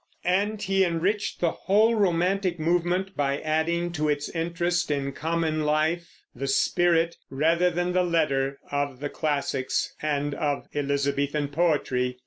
And 0.25 0.59
he 0.59 0.83
enriched 0.83 1.41
the 1.41 1.51
whole 1.51 1.93
romantic 1.93 2.59
movement 2.59 3.15
by 3.15 3.39
adding 3.39 3.91
to 3.91 4.09
its 4.09 4.29
interest 4.29 4.89
in 4.89 5.11
common 5.11 5.63
life 5.63 6.23
the 6.35 6.47
spirit, 6.47 7.17
rather 7.29 7.69
than 7.69 7.93
the 7.93 8.01
letter, 8.01 8.57
of 8.71 8.99
the 8.99 9.09
classics 9.09 9.93
and 10.01 10.33
of 10.33 10.67
Elizabethan 10.73 11.49
poetry. 11.49 12.17